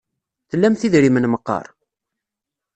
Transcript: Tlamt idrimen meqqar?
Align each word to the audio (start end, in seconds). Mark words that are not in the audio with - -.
Tlamt 0.49 0.81
idrimen 0.87 1.29
meqqar? 1.31 1.67